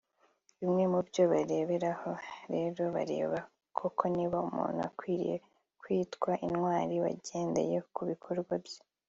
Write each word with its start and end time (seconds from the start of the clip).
Bimwe 0.59 0.83
mu 0.91 0.99
byo 1.07 1.23
bareberaho 1.31 2.11
rero 2.53 2.81
bareba 2.95 3.37
koko 3.77 4.03
niba 4.15 4.37
umuntu 4.47 4.79
akwiriye 4.89 5.35
kwitwa 5.81 6.31
intwari 6.47 6.95
bagendeye 7.05 7.77
ku 7.95 8.01
bikorwa 8.11 8.53
bye 8.65 8.79